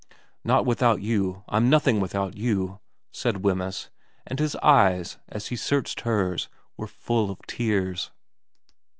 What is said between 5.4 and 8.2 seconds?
he searched hers, were full of tears.